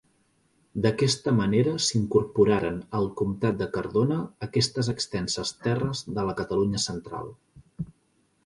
[0.83, 7.31] D'aquesta manera s'incorporaren al comtat de Cardona aquestes extenses terres de la Catalunya central.